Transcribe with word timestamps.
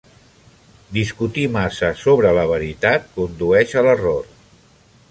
Discutir 0.95 1.43
massa 1.57 1.91
sobre 2.05 2.33
la 2.39 2.47
veritat 2.53 3.07
condueix 3.21 3.77
a 3.83 3.87
l'error. 3.91 4.35